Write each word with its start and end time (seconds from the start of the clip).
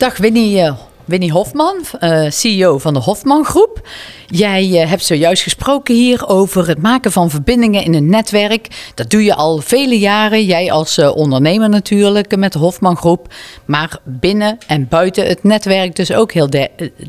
Dag 0.00 0.16
Winnie, 0.16 0.62
uh, 0.62 0.72
Winnie 1.04 1.32
Hofman, 1.32 1.84
uh, 2.00 2.30
CEO 2.30 2.78
van 2.78 2.94
de 2.94 3.00
Hofman 3.00 3.44
Groep. 3.44 3.88
Jij 4.26 4.68
uh, 4.68 4.88
hebt 4.88 5.04
zojuist 5.04 5.42
gesproken 5.42 5.94
hier 5.94 6.28
over 6.28 6.68
het 6.68 6.82
maken 6.82 7.12
van 7.12 7.30
verbindingen 7.30 7.84
in 7.84 7.94
een 7.94 8.08
netwerk. 8.10 8.92
Dat 8.94 9.10
doe 9.10 9.24
je 9.24 9.34
al 9.34 9.58
vele 9.58 9.98
jaren. 9.98 10.44
Jij 10.44 10.72
als 10.72 10.98
ondernemer 10.98 11.68
natuurlijk 11.68 12.36
met 12.36 12.52
de 12.52 12.58
Hofman 12.58 12.96
Groep. 12.96 13.34
Maar 13.64 13.98
binnen 14.04 14.58
en 14.66 14.88
buiten 14.88 15.26
het 15.26 15.42
netwerk 15.44 15.96
dus 15.96 16.12
ook 16.12 16.32
heel 16.32 16.48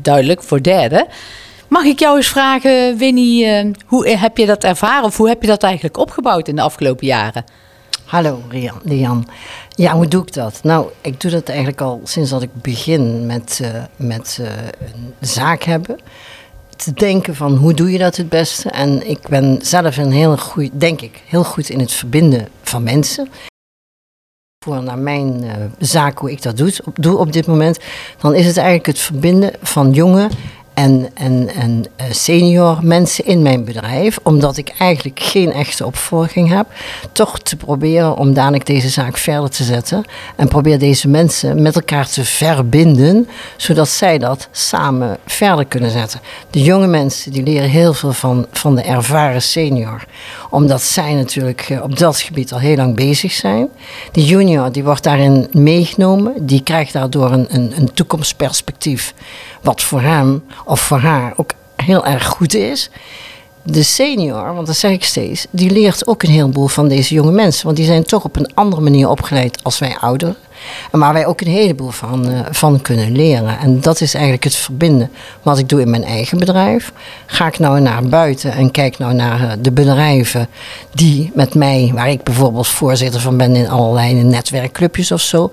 duidelijk 0.02 0.42
voor 0.42 0.62
derden. 0.62 1.06
Mag 1.68 1.84
ik 1.84 1.98
jou 1.98 2.16
eens 2.16 2.28
vragen, 2.28 2.96
Winnie, 2.96 3.72
hoe 3.86 4.08
heb 4.08 4.36
je 4.36 4.46
dat 4.46 4.64
ervaren 4.64 5.04
of 5.04 5.16
hoe 5.16 5.28
heb 5.28 5.42
je 5.42 5.48
dat 5.48 5.62
eigenlijk 5.62 5.96
opgebouwd 5.96 6.48
in 6.48 6.56
de 6.56 6.62
afgelopen 6.62 7.06
jaren? 7.06 7.44
Hallo 8.12 8.42
Lian. 8.82 9.26
Ja, 9.68 9.92
hoe 9.94 10.08
doe 10.08 10.22
ik 10.22 10.32
dat? 10.32 10.60
Nou, 10.62 10.86
ik 11.00 11.20
doe 11.20 11.30
dat 11.30 11.48
eigenlijk 11.48 11.80
al 11.80 12.00
sinds 12.04 12.30
dat 12.30 12.42
ik 12.42 12.62
begin 12.62 13.26
met, 13.26 13.58
uh, 13.62 13.68
met 13.96 14.38
uh, 14.40 14.46
een 14.80 15.14
zaak 15.20 15.62
hebben. 15.62 15.98
Te 16.76 16.92
denken 16.92 17.34
van 17.34 17.56
hoe 17.56 17.74
doe 17.74 17.92
je 17.92 17.98
dat 17.98 18.16
het 18.16 18.28
beste? 18.28 18.70
En 18.70 19.08
ik 19.08 19.28
ben 19.28 19.58
zelf 19.62 19.96
een 19.96 20.12
heel 20.12 20.36
goed, 20.36 20.70
denk 20.72 21.00
ik, 21.00 21.22
heel 21.26 21.44
goed 21.44 21.68
in 21.68 21.80
het 21.80 21.92
verbinden 21.92 22.48
van 22.62 22.82
mensen. 22.82 23.28
Voor 24.64 24.82
naar 24.82 24.98
mijn 24.98 25.44
uh, 25.44 25.52
zaak, 25.78 26.18
hoe 26.18 26.30
ik 26.30 26.42
dat 26.42 26.56
doe, 26.56 26.72
op, 26.84 26.96
doe 27.00 27.16
op 27.16 27.32
dit 27.32 27.46
moment, 27.46 27.78
dan 28.18 28.34
is 28.34 28.46
het 28.46 28.56
eigenlijk 28.56 28.86
het 28.86 28.98
verbinden 28.98 29.52
van 29.62 29.92
jonge 29.92 30.28
en, 30.74 31.08
en, 31.14 31.48
en 31.54 31.84
eh, 31.96 32.06
senior 32.10 32.78
mensen 32.82 33.24
in 33.24 33.42
mijn 33.42 33.64
bedrijf, 33.64 34.18
omdat 34.22 34.56
ik 34.56 34.72
eigenlijk 34.78 35.20
geen 35.20 35.52
echte 35.52 35.86
opvolging 35.86 36.48
heb, 36.48 36.66
toch 37.12 37.38
te 37.38 37.56
proberen 37.56 38.16
om 38.16 38.34
dadelijk 38.34 38.66
deze 38.66 38.88
zaak 38.88 39.16
verder 39.16 39.50
te 39.50 39.64
zetten 39.64 40.04
en 40.36 40.48
probeer 40.48 40.78
deze 40.78 41.08
mensen 41.08 41.62
met 41.62 41.74
elkaar 41.74 42.08
te 42.08 42.24
verbinden, 42.24 43.28
zodat 43.56 43.88
zij 43.88 44.18
dat 44.18 44.48
samen 44.50 45.18
verder 45.26 45.66
kunnen 45.66 45.90
zetten. 45.90 46.20
De 46.50 46.62
jonge 46.62 46.86
mensen 46.86 47.32
die 47.32 47.42
leren 47.42 47.70
heel 47.70 47.94
veel 47.94 48.12
van, 48.12 48.46
van 48.52 48.74
de 48.74 48.82
ervaren 48.82 49.42
senior, 49.42 50.04
omdat 50.50 50.82
zij 50.82 51.14
natuurlijk 51.14 51.60
eh, 51.60 51.82
op 51.82 51.98
dat 51.98 52.20
gebied 52.20 52.52
al 52.52 52.58
heel 52.58 52.76
lang 52.76 52.96
bezig 52.96 53.32
zijn. 53.32 53.68
De 54.12 54.24
junior 54.24 54.72
die 54.72 54.84
wordt 54.84 55.02
daarin 55.02 55.48
meegenomen, 55.50 56.46
die 56.46 56.62
krijgt 56.62 56.92
daardoor 56.92 57.32
een, 57.32 57.46
een, 57.48 57.72
een 57.76 57.92
toekomstperspectief 57.92 59.14
wat 59.62 59.82
voor 59.82 60.00
hem 60.00 60.42
of 60.64 60.80
voor 60.80 60.98
haar 60.98 61.32
ook 61.36 61.50
heel 61.76 62.06
erg 62.06 62.26
goed 62.26 62.54
is. 62.54 62.90
De 63.64 63.82
senior, 63.82 64.54
want 64.54 64.66
dat 64.66 64.76
zeg 64.76 64.90
ik 64.90 65.04
steeds, 65.04 65.46
die 65.50 65.70
leert 65.70 66.06
ook 66.06 66.22
een 66.22 66.30
heleboel 66.30 66.66
van 66.66 66.88
deze 66.88 67.14
jonge 67.14 67.32
mensen. 67.32 67.64
Want 67.64 67.76
die 67.76 67.86
zijn 67.86 68.04
toch 68.04 68.24
op 68.24 68.36
een 68.36 68.50
andere 68.54 68.82
manier 68.82 69.08
opgeleid 69.08 69.64
als 69.64 69.78
wij 69.78 69.96
ouderen. 70.00 70.36
En 70.90 70.98
waar 70.98 71.12
wij 71.12 71.26
ook 71.26 71.40
een 71.40 71.52
heleboel 71.52 71.90
van, 71.90 72.30
uh, 72.30 72.40
van 72.50 72.80
kunnen 72.80 73.12
leren. 73.12 73.58
En 73.58 73.80
dat 73.80 74.00
is 74.00 74.14
eigenlijk 74.14 74.44
het 74.44 74.54
verbinden. 74.54 75.10
Wat 75.42 75.58
ik 75.58 75.68
doe 75.68 75.80
in 75.80 75.90
mijn 75.90 76.04
eigen 76.04 76.38
bedrijf. 76.38 76.92
Ga 77.26 77.46
ik 77.46 77.58
nou 77.58 77.80
naar 77.80 78.04
buiten 78.04 78.52
en 78.52 78.70
kijk 78.70 78.98
nou 78.98 79.14
naar 79.14 79.40
uh, 79.40 79.52
de 79.60 79.72
bedrijven 79.72 80.48
die 80.94 81.30
met 81.34 81.54
mij, 81.54 81.90
waar 81.94 82.10
ik 82.10 82.22
bijvoorbeeld 82.22 82.68
voorzitter 82.68 83.20
van 83.20 83.36
ben 83.36 83.56
in 83.56 83.68
allerlei 83.68 84.14
netwerkclubjes 84.14 85.12
of 85.12 85.20
zo. 85.20 85.48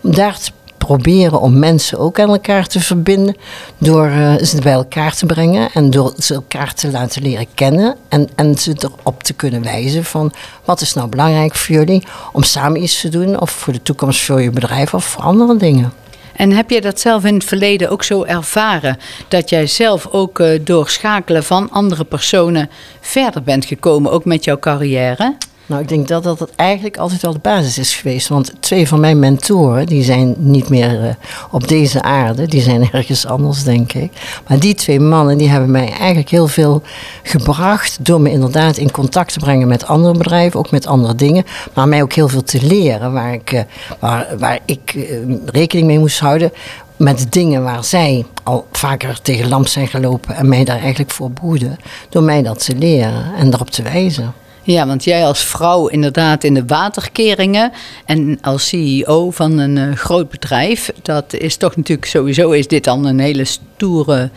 Om 0.00 0.14
daar 0.14 0.38
te 0.38 0.50
proberen 0.86 1.40
om 1.40 1.58
mensen 1.58 1.98
ook 1.98 2.20
aan 2.20 2.28
elkaar 2.28 2.66
te 2.66 2.80
verbinden. 2.80 3.36
Door 3.78 4.08
uh, 4.08 4.34
ze 4.36 4.60
bij 4.62 4.72
elkaar 4.72 5.14
te 5.14 5.26
brengen 5.26 5.68
en 5.72 5.90
door 5.90 6.14
ze 6.18 6.34
elkaar 6.34 6.74
te 6.74 6.90
laten 6.90 7.22
leren 7.22 7.46
kennen. 7.54 7.96
En, 8.08 8.28
en 8.34 8.58
ze 8.58 8.76
erop 8.78 9.22
te 9.22 9.32
kunnen 9.32 9.62
wijzen 9.62 10.04
van 10.04 10.32
wat 10.64 10.80
is 10.80 10.94
nou 10.94 11.08
belangrijk 11.08 11.54
voor 11.54 11.74
jullie 11.74 12.06
om 12.32 12.42
samen 12.42 12.82
iets 12.82 13.00
te 13.00 13.08
doen. 13.08 13.40
Of 13.40 13.50
voor 13.50 13.72
de 13.72 13.82
toekomst 13.82 14.22
voor 14.22 14.42
je 14.42 14.50
bedrijf 14.50 14.94
of 14.94 15.04
voor 15.04 15.22
andere 15.22 15.56
dingen. 15.56 15.92
En 16.36 16.50
heb 16.50 16.70
je 16.70 16.80
dat 16.80 17.00
zelf 17.00 17.24
in 17.24 17.34
het 17.34 17.44
verleden 17.44 17.90
ook 17.90 18.04
zo 18.04 18.24
ervaren? 18.24 18.98
Dat 19.28 19.50
jij 19.50 19.66
zelf 19.66 20.06
ook 20.10 20.38
uh, 20.38 20.60
door 20.64 20.88
schakelen 20.88 21.44
van 21.44 21.70
andere 21.70 22.04
personen 22.04 22.70
verder 23.00 23.42
bent 23.42 23.64
gekomen, 23.64 24.12
ook 24.12 24.24
met 24.24 24.44
jouw 24.44 24.58
carrière? 24.58 25.36
Nou, 25.66 25.82
ik 25.82 25.88
denk 25.88 26.08
dat 26.08 26.22
dat 26.22 26.50
eigenlijk 26.56 26.96
altijd 26.96 27.22
wel 27.22 27.32
de 27.32 27.38
basis 27.38 27.78
is 27.78 27.94
geweest. 27.94 28.28
Want 28.28 28.52
twee 28.60 28.88
van 28.88 29.00
mijn 29.00 29.18
mentoren, 29.18 29.86
die 29.86 30.02
zijn 30.02 30.34
niet 30.38 30.68
meer 30.68 31.04
uh, 31.04 31.10
op 31.50 31.68
deze 31.68 32.02
aarde. 32.02 32.46
Die 32.46 32.60
zijn 32.60 32.88
ergens 32.92 33.26
anders, 33.26 33.62
denk 33.62 33.92
ik. 33.92 34.12
Maar 34.48 34.58
die 34.58 34.74
twee 34.74 35.00
mannen, 35.00 35.38
die 35.38 35.48
hebben 35.48 35.70
mij 35.70 35.92
eigenlijk 35.92 36.28
heel 36.28 36.48
veel 36.48 36.82
gebracht... 37.22 37.98
door 38.00 38.20
me 38.20 38.30
inderdaad 38.30 38.76
in 38.76 38.90
contact 38.90 39.32
te 39.32 39.38
brengen 39.38 39.68
met 39.68 39.86
andere 39.86 40.18
bedrijven. 40.18 40.58
Ook 40.58 40.70
met 40.70 40.86
andere 40.86 41.14
dingen. 41.14 41.44
Maar 41.74 41.88
mij 41.88 42.02
ook 42.02 42.12
heel 42.12 42.28
veel 42.28 42.42
te 42.42 42.66
leren. 42.66 43.12
Waar 43.12 43.32
ik, 43.32 43.52
uh, 43.52 43.60
waar, 43.98 44.26
waar 44.38 44.58
ik 44.64 44.94
uh, 44.94 45.04
rekening 45.44 45.86
mee 45.86 45.98
moest 45.98 46.18
houden 46.18 46.52
met 46.96 47.32
dingen 47.32 47.62
waar 47.62 47.84
zij 47.84 48.26
al 48.42 48.66
vaker 48.72 49.22
tegen 49.22 49.48
lamp 49.48 49.68
zijn 49.68 49.88
gelopen 49.88 50.34
en 50.34 50.48
mij 50.48 50.64
daar 50.64 50.80
eigenlijk 50.80 51.10
voor 51.10 51.30
boeden, 51.30 51.76
door 52.08 52.22
mij 52.22 52.42
dat 52.42 52.64
te 52.64 52.76
leren 52.76 53.34
en 53.34 53.50
daarop 53.50 53.70
te 53.70 53.82
wijzen. 53.82 54.34
Ja, 54.66 54.86
want 54.86 55.04
jij 55.04 55.26
als 55.26 55.44
vrouw 55.44 55.86
inderdaad 55.86 56.44
in 56.44 56.54
de 56.54 56.64
waterkeringen 56.66 57.72
en 58.04 58.38
als 58.42 58.68
CEO 58.68 59.30
van 59.30 59.58
een 59.58 59.76
uh, 59.76 59.94
groot 59.94 60.28
bedrijf, 60.28 60.92
dat 61.02 61.34
is 61.34 61.56
toch 61.56 61.76
natuurlijk 61.76 62.08
sowieso 62.08 62.50
is 62.50 62.68
dit 62.68 62.84
dan 62.84 63.04
een 63.04 63.18
hele 63.18 63.44
stoere 63.44 64.30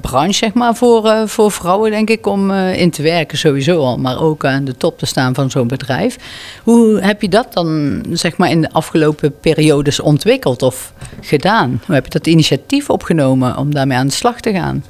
branche, 0.00 0.32
zeg 0.32 0.52
maar, 0.52 0.74
voor, 0.74 1.06
uh, 1.06 1.22
voor 1.26 1.52
vrouwen, 1.52 1.90
denk 1.90 2.10
ik, 2.10 2.26
om 2.26 2.50
uh, 2.50 2.80
in 2.80 2.90
te 2.90 3.02
werken 3.02 3.38
sowieso 3.38 3.80
al, 3.80 3.98
maar 3.98 4.22
ook 4.22 4.44
aan 4.44 4.64
de 4.64 4.76
top 4.76 4.98
te 4.98 5.06
staan 5.06 5.34
van 5.34 5.50
zo'n 5.50 5.68
bedrijf. 5.68 6.16
Hoe 6.62 7.00
heb 7.00 7.22
je 7.22 7.28
dat 7.28 7.52
dan, 7.52 8.00
zeg 8.12 8.36
maar, 8.36 8.50
in 8.50 8.60
de 8.60 8.72
afgelopen 8.72 9.38
periodes 9.40 10.00
ontwikkeld 10.00 10.62
of 10.62 10.92
gedaan? 11.20 11.82
Hoe 11.86 11.94
heb 11.94 12.04
je 12.04 12.10
dat 12.10 12.26
initiatief 12.26 12.90
opgenomen 12.90 13.56
om 13.56 13.74
daarmee 13.74 13.98
aan 13.98 14.06
de 14.06 14.12
slag 14.12 14.40
te 14.40 14.52
gaan? 14.52 14.84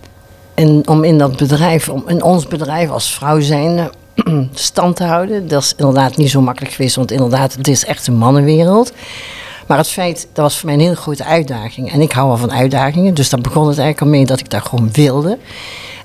En 0.54 0.88
om 0.88 1.04
in 1.04 1.18
dat 1.18 1.36
bedrijf, 1.36 1.88
om 1.88 2.02
in 2.06 2.22
ons 2.22 2.46
bedrijf 2.46 2.90
als 2.90 3.14
vrouw 3.14 3.40
zijn, 3.40 3.90
stand 4.54 4.96
te 4.96 5.04
houden. 5.04 5.48
Dat 5.48 5.62
is 5.62 5.74
inderdaad 5.76 6.16
niet 6.16 6.30
zo 6.30 6.40
makkelijk 6.40 6.74
geweest, 6.74 6.96
want 6.96 7.10
inderdaad, 7.10 7.52
het 7.52 7.68
is 7.68 7.84
echt 7.84 8.06
een 8.06 8.16
mannenwereld. 8.16 8.92
Maar 9.66 9.78
het 9.78 9.88
feit, 9.88 10.28
dat 10.32 10.44
was 10.44 10.56
voor 10.56 10.66
mij 10.66 10.74
een 10.74 10.80
hele 10.80 10.96
grote 10.96 11.24
uitdaging. 11.24 11.92
En 11.92 12.00
ik 12.00 12.12
hou 12.12 12.28
wel 12.28 12.36
van 12.36 12.52
uitdagingen, 12.52 13.14
dus 13.14 13.28
daar 13.28 13.40
begon 13.40 13.68
het 13.68 13.78
eigenlijk 13.78 14.00
al 14.00 14.18
mee 14.18 14.26
dat 14.26 14.40
ik 14.40 14.50
daar 14.50 14.62
gewoon 14.62 14.92
wilde. 14.92 15.38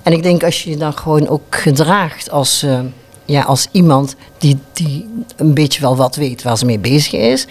En 0.04 0.14
ik 0.14 0.24
denk 0.24 0.44
als 0.44 0.64
je 0.64 0.70
je 0.70 0.78
dan 0.78 0.98
gewoon 0.98 1.28
ook 1.28 1.56
gedraagt 1.56 2.32
als, 2.32 2.64
uh, 2.64 2.80
ja, 3.26 3.42
als 3.42 3.68
iemand 3.72 4.16
die, 4.38 4.58
die 4.74 5.08
een 5.36 5.54
beetje 5.54 5.82
wel 5.82 5.96
wat 5.96 6.16
weet 6.16 6.44
waar 6.44 6.58
ze 6.58 6.66
mee 6.66 6.80
bezig 6.80 7.14
is. 7.14 7.48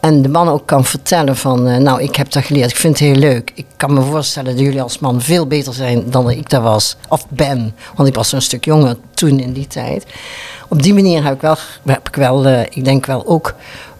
En 0.00 0.22
de 0.22 0.28
man 0.28 0.48
ook 0.48 0.66
kan 0.66 0.84
vertellen 0.84 1.36
van, 1.36 1.68
uh, 1.68 1.76
nou, 1.76 2.02
ik 2.02 2.16
heb 2.16 2.32
dat 2.32 2.44
geleerd, 2.44 2.70
ik 2.70 2.76
vind 2.76 2.98
het 2.98 3.08
heel 3.08 3.18
leuk. 3.18 3.52
Ik 3.54 3.66
kan 3.76 3.94
me 3.94 4.02
voorstellen 4.02 4.56
dat 4.56 4.64
jullie 4.64 4.82
als 4.82 4.98
man 4.98 5.20
veel 5.20 5.46
beter 5.46 5.74
zijn 5.74 6.10
dan 6.10 6.30
ik 6.30 6.50
daar 6.50 6.62
was, 6.62 6.96
of 7.08 7.26
ben. 7.28 7.74
Want 7.94 8.08
ik 8.08 8.14
was 8.14 8.32
een 8.32 8.42
stuk 8.42 8.64
jonger 8.64 8.96
toen 9.14 9.40
in 9.40 9.52
die 9.52 9.66
tijd. 9.66 10.04
Op 10.68 10.82
die 10.82 10.94
manier 10.94 11.24
heb 11.24 11.34
ik 11.34 11.40
wel, 11.40 11.56
heb 11.84 12.08
ik, 12.08 12.16
wel 12.16 12.46
uh, 12.46 12.60
ik 12.60 12.84
denk 12.84 13.06
wel 13.06 13.26
ook 13.26 13.54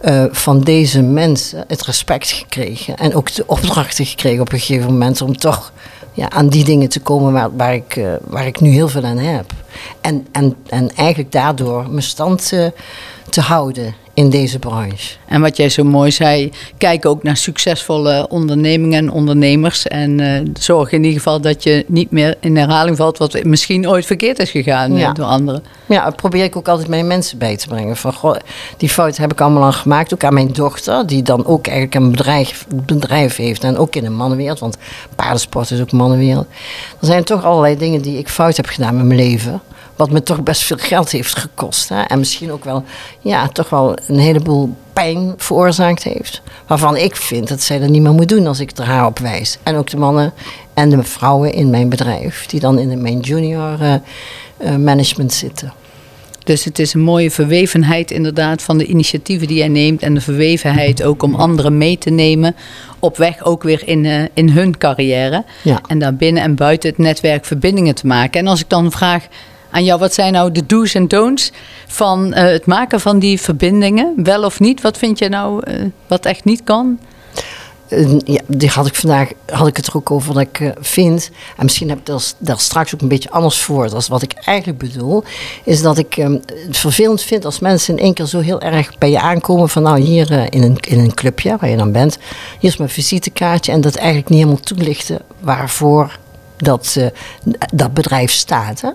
uh, 0.05 0.25
van 0.31 0.61
deze 0.61 1.03
mensen 1.03 1.65
het 1.69 1.83
respect 1.83 2.31
gekregen. 2.31 2.97
En 2.97 3.15
ook 3.15 3.35
de 3.35 3.47
opdrachten 3.47 4.07
gekregen 4.07 4.41
op 4.41 4.53
een 4.53 4.61
gegeven 4.61 4.93
moment 4.93 5.23
om 5.23 5.37
toch 5.37 5.73
ja, 6.13 6.31
aan 6.31 6.49
die 6.49 6.65
dingen 6.65 6.89
te 6.89 7.01
komen 7.01 7.33
waar, 7.33 7.57
waar, 7.57 7.75
ik, 7.75 8.01
waar 8.25 8.47
ik 8.47 8.61
nu 8.61 8.71
heel 8.71 8.89
veel 8.89 9.05
aan 9.05 9.19
heb. 9.19 9.53
En, 10.01 10.27
en, 10.33 10.57
en 10.67 10.95
eigenlijk 10.95 11.33
daardoor 11.33 11.91
mijn 11.91 12.03
stand 12.03 12.49
te, 12.49 12.73
te 13.31 13.41
houden 13.41 13.95
in 14.17 14.31
deze 14.31 14.59
branche. 14.59 15.17
En 15.27 15.41
wat 15.41 15.57
jij 15.57 15.69
zo 15.69 15.85
mooi 15.85 16.11
zei, 16.11 16.53
kijk 16.79 17.07
ook 17.07 17.23
naar 17.23 17.37
succesvolle 17.37 18.27
ondernemingen 18.29 18.99
en 18.99 19.11
ondernemers. 19.11 19.87
En 19.87 20.19
uh, 20.19 20.41
zorg 20.59 20.93
in 20.93 21.03
ieder 21.05 21.17
geval 21.17 21.41
dat 21.41 21.63
je 21.63 21.85
niet 21.89 22.11
meer 22.11 22.37
in 22.41 22.57
herhaling 22.57 22.97
valt 22.97 23.19
wat 23.19 23.45
misschien 23.45 23.89
ooit 23.89 24.07
verkeerd 24.07 24.39
is 24.39 24.51
gegaan 24.51 24.97
ja. 24.97 25.13
door 25.13 25.25
anderen. 25.25 25.63
Ja, 25.87 26.05
dat 26.05 26.17
probeer 26.17 26.45
ik 26.45 26.57
ook 26.57 26.69
altijd 26.69 26.89
mijn 26.89 27.07
mensen 27.07 27.39
bij 27.39 27.57
te 27.57 27.69
brengen. 27.69 27.97
Van, 27.97 28.13
goh, 28.13 28.37
die 28.77 28.89
fout 28.89 29.17
heb 29.17 29.33
ik 29.33 29.41
allemaal 29.41 29.65
al 29.65 29.73
gemaakt. 29.73 30.15
Ook 30.15 30.25
aan 30.25 30.35
mijn 30.35 30.53
dochter, 30.53 31.07
die 31.07 31.23
dan 31.23 31.47
ook 31.47 31.67
eigenlijk 31.67 31.95
een 31.95 32.11
bedrijf, 32.11 32.67
bedrijf 32.69 33.37
heeft. 33.37 33.65
En 33.65 33.77
ook 33.77 33.97
in 33.97 34.05
een 34.05 34.17
mannenwereld, 34.17 34.59
want 34.59 34.77
paardensport 35.15 35.71
is 35.71 35.81
ook 35.81 35.93
mannenwereld. 35.93 36.47
Er 37.01 37.07
zijn 37.07 37.25
toch 37.25 37.45
allerlei 37.45 37.77
dingen 37.77 38.03
die 38.03 38.19
ik 38.19 38.29
fout 38.29 38.57
heb 38.57 38.67
gedaan 38.67 38.97
met 38.97 39.05
mijn 39.05 39.19
leven. 39.19 39.61
Wat 39.97 40.11
me 40.11 40.23
toch 40.23 40.43
best 40.43 40.63
veel 40.63 40.77
geld 40.77 41.11
heeft 41.11 41.39
gekost. 41.39 41.89
Hè? 41.89 42.03
En 42.03 42.19
misschien 42.19 42.53
ook 42.53 42.65
wel, 42.65 42.85
ja, 43.21 43.49
toch 43.49 43.71
wel 43.71 43.97
een 44.07 44.19
heleboel 44.19 44.77
pijn 44.93 45.35
veroorzaakt 45.37 46.03
heeft. 46.03 46.43
Waarvan 46.67 46.97
ik 46.97 47.17
vind 47.17 47.49
dat 47.49 47.63
zij 47.63 47.79
dat 47.79 47.89
niet 47.89 48.03
meer 48.03 48.13
moet 48.13 48.29
doen 48.29 48.47
als 48.47 48.61
ik 48.61 48.79
er 48.79 48.85
haar 48.85 49.07
op 49.07 49.19
wijs. 49.19 49.59
En 49.63 49.77
ook 49.77 49.91
de 49.91 49.97
mannen 49.97 50.33
en 50.75 50.91
de 50.91 51.03
vrouwen 51.03 51.53
in 51.53 51.71
mijn 51.71 51.89
bedrijf, 51.89 52.47
die 52.47 52.61
dan 52.61 52.79
in 52.79 53.03
mijn 53.03 53.21
junior 53.21 53.83
uh, 53.83 53.95
uh, 54.59 54.77
management 54.77 55.33
zitten. 55.33 55.73
Dus 56.47 56.65
het 56.65 56.79
is 56.79 56.95
een 56.95 57.01
mooie 57.01 57.31
verwevenheid 57.31 58.11
inderdaad 58.11 58.63
van 58.63 58.79
de 58.79 58.87
initiatieven 58.87 59.47
die 59.47 59.57
jij 59.57 59.69
neemt. 59.69 60.03
En 60.03 60.15
de 60.15 60.21
verwevenheid 60.21 61.03
ook 61.03 61.23
om 61.23 61.35
anderen 61.35 61.79
mee 61.79 61.99
te 61.99 62.11
nemen. 62.11 62.57
Op 62.99 63.17
weg 63.17 63.45
ook 63.45 63.63
weer 63.63 63.89
in, 63.89 64.05
uh, 64.05 64.23
in 64.35 64.49
hun 64.49 64.79
carrière. 64.79 65.45
Ja. 65.63 65.81
En 65.87 65.99
daar 65.99 66.15
binnen 66.15 66.43
en 66.43 66.55
buiten 66.55 66.89
het 66.89 66.99
netwerk 66.99 67.45
verbindingen 67.45 67.95
te 67.95 68.07
maken. 68.07 68.41
En 68.41 68.47
als 68.47 68.61
ik 68.61 68.69
dan 68.69 68.93
vraag 68.93 69.27
aan 69.71 69.85
jou, 69.85 70.01
wat 70.01 70.15
zijn 70.15 70.33
nou 70.33 70.53
de 70.53 70.67
do's 70.67 70.95
en 70.95 71.09
don'ts 71.09 71.53
van 71.87 72.27
uh, 72.27 72.35
het 72.35 72.67
maken 72.67 73.01
van 73.01 73.19
die 73.19 73.41
verbindingen? 73.41 74.13
Wel 74.17 74.43
of 74.43 74.61
niet? 74.61 74.81
Wat 74.81 74.99
vind 74.99 75.19
je 75.19 75.29
nou 75.29 75.71
uh, 75.71 75.85
wat 76.07 76.27
echt 76.27 76.45
niet 76.45 76.65
kan? 76.65 76.99
eh, 77.89 78.19
ja, 78.25 78.41
die 78.47 78.69
had 78.69 78.87
ik 78.87 78.95
vandaag 78.95 79.31
had 79.47 79.67
ik 79.67 79.77
het 79.77 79.87
er 79.87 79.97
ook 79.97 80.11
over 80.11 80.35
dat 80.35 80.43
ik 80.43 80.61
eh, 80.61 80.71
vind, 80.81 81.31
en 81.57 81.65
misschien 81.65 81.89
heb 81.89 81.99
ik 81.99 82.07
dat, 82.07 82.37
daar 82.39 82.59
straks 82.59 82.95
ook 82.95 83.01
een 83.01 83.09
beetje 83.09 83.31
anders 83.31 83.59
voor, 83.59 83.95
als 83.95 84.09
wat 84.09 84.23
ik 84.23 84.33
eigenlijk 84.33 84.79
bedoel, 84.79 85.25
is 85.65 85.83
dat 85.83 85.99
ik 85.99 86.17
eh, 86.17 86.29
het 86.67 86.77
vervelend 86.77 87.23
vind 87.23 87.45
als 87.45 87.59
mensen 87.59 87.97
in 87.97 88.05
één 88.05 88.15
keer 88.15 88.27
zo 88.27 88.41
heel 88.41 88.61
erg 88.61 88.99
bij 88.99 89.11
je 89.11 89.21
aankomen 89.21 89.69
van 89.69 89.83
nou 89.83 90.01
hier 90.01 90.33
eh, 90.33 90.45
in, 90.51 90.63
een, 90.63 90.77
in 90.81 90.99
een 90.99 91.15
clubje 91.15 91.57
waar 91.61 91.71
je 91.71 91.77
dan 91.77 91.93
bent, 91.93 92.19
hier 92.59 92.71
is 92.71 92.77
mijn 92.77 92.91
visitekaartje 92.91 93.73
en 93.73 93.81
dat 93.81 93.95
eigenlijk 93.95 94.29
niet 94.29 94.39
helemaal 94.39 94.61
toelichten 94.61 95.19
waarvoor 95.41 96.19
dat, 96.57 96.97
eh, 96.99 97.07
dat 97.75 97.95
bedrijf 97.95 98.33
staat. 98.33 98.81
Hè? 98.81 98.91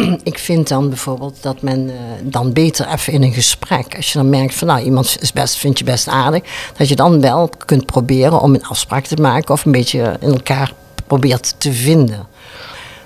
ik 0.22 0.38
vind 0.38 0.68
dan 0.68 0.88
bijvoorbeeld 0.88 1.42
dat 1.42 1.62
men 1.62 1.88
eh, 1.88 1.94
dan 2.22 2.52
beter 2.52 2.88
even 2.88 3.12
in 3.12 3.22
een 3.22 3.32
gesprek, 3.32 3.96
als 3.96 4.12
je 4.12 4.18
dan 4.18 4.30
merkt 4.30 4.54
van 4.54 4.66
nou 4.66 4.80
iemand 4.80 5.16
is 5.20 5.32
best, 5.32 5.56
vind 5.56 5.78
je 5.78 5.84
best 5.84 6.08
aardig, 6.08 6.42
dat 6.76 6.88
je 6.88 6.96
dan 6.96 7.20
wel 7.20 7.50
kunt 7.66 7.86
proberen 7.86 8.40
om 8.40 8.54
een 8.54 8.64
afspraak 8.64 9.04
te 9.04 9.16
maken 9.16 9.54
of 9.54 9.64
een 9.64 9.72
beetje 9.72 10.16
in 10.20 10.32
elkaar 10.32 10.72
probeert 11.06 11.54
te 11.58 11.72
vinden. 11.72 12.26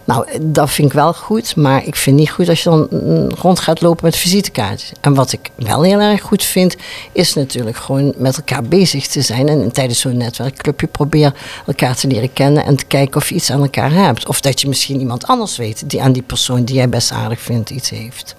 Nou, 0.06 0.26
dat 0.42 0.70
vind 0.70 0.88
ik 0.88 0.94
wel 0.94 1.12
goed, 1.14 1.56
maar 1.56 1.86
ik 1.86 1.96
vind 1.96 2.16
niet 2.16 2.30
goed 2.30 2.48
als 2.48 2.62
je 2.62 2.70
dan 2.70 2.86
mm, 2.90 3.28
rond 3.40 3.60
gaat 3.60 3.80
lopen 3.80 4.04
met 4.04 4.16
visitekaartjes. 4.16 4.92
En 5.00 5.14
wat 5.14 5.32
ik 5.32 5.50
wel 5.54 5.82
heel 5.82 6.00
erg 6.00 6.20
goed 6.22 6.44
vind, 6.44 6.76
is 7.12 7.34
natuurlijk 7.34 7.76
gewoon 7.76 8.14
met 8.16 8.36
elkaar 8.36 8.62
bezig 8.62 9.06
te 9.06 9.20
zijn. 9.22 9.48
En 9.48 9.72
tijdens 9.72 10.00
zo'n 10.00 10.16
netwerkclubje 10.16 10.86
probeer 10.86 11.34
elkaar 11.66 11.96
te 11.96 12.06
leren 12.06 12.32
kennen 12.32 12.64
en 12.64 12.76
te 12.76 12.84
kijken 12.84 13.16
of 13.16 13.28
je 13.28 13.34
iets 13.34 13.50
aan 13.50 13.62
elkaar 13.62 13.92
hebt. 13.92 14.28
Of 14.28 14.40
dat 14.40 14.60
je 14.60 14.68
misschien 14.68 15.00
iemand 15.00 15.26
anders 15.26 15.56
weet 15.56 15.90
die 15.90 16.02
aan 16.02 16.12
die 16.12 16.22
persoon 16.22 16.64
die 16.64 16.74
jij 16.76 16.88
best 16.88 17.12
aardig 17.12 17.40
vindt 17.40 17.70
iets 17.70 17.90
heeft. 17.90 18.34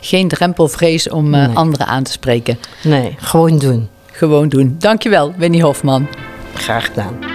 Geen 0.00 0.28
drempelvrees 0.28 1.08
om 1.08 1.34
eh, 1.34 1.46
Nee. 1.46 1.56
anderen 1.56 1.86
aan 1.86 2.02
te 2.02 2.12
spreken. 2.12 2.58
Nee, 2.82 3.14
gewoon 3.18 3.58
doen. 3.58 3.88
Gewoon 4.12 4.48
doen. 4.48 4.76
Dankjewel, 4.78 5.34
Winnie 5.36 5.62
Hofman. 5.62 6.06
Graag 6.54 6.84
gedaan. 6.86 7.29